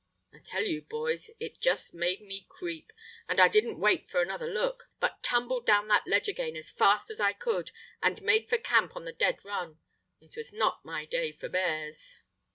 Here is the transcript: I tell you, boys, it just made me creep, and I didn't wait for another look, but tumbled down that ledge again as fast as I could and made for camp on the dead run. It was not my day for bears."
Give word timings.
I 0.33 0.39
tell 0.39 0.63
you, 0.63 0.81
boys, 0.81 1.29
it 1.39 1.59
just 1.61 1.93
made 1.93 2.21
me 2.23 2.47
creep, 2.49 2.91
and 3.29 3.39
I 3.39 3.47
didn't 3.47 3.79
wait 3.79 4.09
for 4.09 4.19
another 4.19 4.47
look, 4.51 4.89
but 4.99 5.21
tumbled 5.21 5.67
down 5.67 5.89
that 5.89 6.07
ledge 6.07 6.27
again 6.27 6.55
as 6.55 6.71
fast 6.71 7.11
as 7.11 7.19
I 7.19 7.33
could 7.33 7.69
and 8.01 8.19
made 8.23 8.49
for 8.49 8.57
camp 8.57 8.95
on 8.95 9.05
the 9.05 9.11
dead 9.13 9.45
run. 9.45 9.77
It 10.19 10.35
was 10.35 10.53
not 10.53 10.83
my 10.83 11.05
day 11.05 11.31
for 11.31 11.49
bears." 11.49 12.17